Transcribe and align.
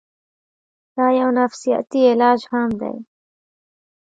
دا 0.95 1.07
يو 1.19 1.29
نفسياتي 1.39 1.99
علاج 2.11 2.39
هم 2.51 2.69
دے 2.79 2.93